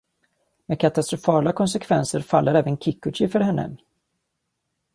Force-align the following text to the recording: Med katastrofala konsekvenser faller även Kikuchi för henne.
Med 0.65 0.79
katastrofala 0.79 1.51
konsekvenser 1.53 2.19
faller 2.19 2.53
även 2.55 2.77
Kikuchi 2.77 3.27
för 3.27 3.39
henne. 3.39 3.77